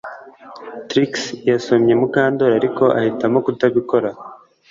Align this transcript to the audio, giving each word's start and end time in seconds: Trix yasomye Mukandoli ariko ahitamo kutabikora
Trix 0.89 1.11
yasomye 1.49 1.93
Mukandoli 1.99 2.53
ariko 2.59 2.83
ahitamo 2.99 3.37
kutabikora 3.45 4.09